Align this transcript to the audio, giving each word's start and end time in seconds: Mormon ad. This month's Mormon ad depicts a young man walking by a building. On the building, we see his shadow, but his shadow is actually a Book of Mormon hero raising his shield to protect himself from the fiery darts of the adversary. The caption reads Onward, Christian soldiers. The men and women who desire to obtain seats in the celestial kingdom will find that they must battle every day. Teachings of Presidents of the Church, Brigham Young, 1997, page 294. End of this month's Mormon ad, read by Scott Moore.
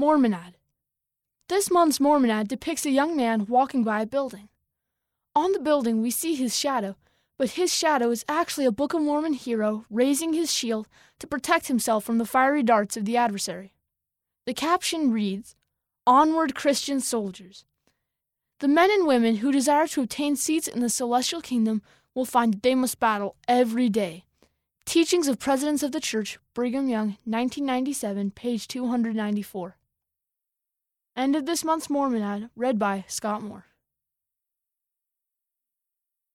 Mormon 0.00 0.32
ad. 0.32 0.56
This 1.50 1.70
month's 1.70 2.00
Mormon 2.00 2.30
ad 2.30 2.48
depicts 2.48 2.86
a 2.86 2.90
young 2.90 3.14
man 3.14 3.44
walking 3.44 3.84
by 3.84 4.00
a 4.00 4.06
building. 4.06 4.48
On 5.36 5.52
the 5.52 5.60
building, 5.60 6.00
we 6.00 6.10
see 6.10 6.34
his 6.34 6.58
shadow, 6.58 6.96
but 7.36 7.50
his 7.50 7.70
shadow 7.70 8.10
is 8.10 8.24
actually 8.26 8.64
a 8.64 8.72
Book 8.72 8.94
of 8.94 9.02
Mormon 9.02 9.34
hero 9.34 9.84
raising 9.90 10.32
his 10.32 10.50
shield 10.50 10.88
to 11.18 11.26
protect 11.26 11.68
himself 11.68 12.02
from 12.02 12.16
the 12.16 12.24
fiery 12.24 12.62
darts 12.62 12.96
of 12.96 13.04
the 13.04 13.18
adversary. 13.18 13.74
The 14.46 14.54
caption 14.54 15.12
reads 15.12 15.54
Onward, 16.06 16.54
Christian 16.54 17.00
soldiers. 17.00 17.66
The 18.60 18.68
men 18.68 18.90
and 18.90 19.06
women 19.06 19.36
who 19.36 19.52
desire 19.52 19.86
to 19.88 20.00
obtain 20.00 20.34
seats 20.34 20.66
in 20.66 20.80
the 20.80 20.88
celestial 20.88 21.42
kingdom 21.42 21.82
will 22.14 22.24
find 22.24 22.54
that 22.54 22.62
they 22.62 22.74
must 22.74 23.00
battle 23.00 23.36
every 23.46 23.90
day. 23.90 24.24
Teachings 24.86 25.28
of 25.28 25.38
Presidents 25.38 25.82
of 25.82 25.92
the 25.92 26.00
Church, 26.00 26.38
Brigham 26.54 26.88
Young, 26.88 27.18
1997, 27.26 28.30
page 28.30 28.66
294. 28.66 29.76
End 31.16 31.34
of 31.34 31.44
this 31.44 31.64
month's 31.64 31.90
Mormon 31.90 32.22
ad, 32.22 32.50
read 32.54 32.78
by 32.78 33.04
Scott 33.08 33.42
Moore. 33.42 33.69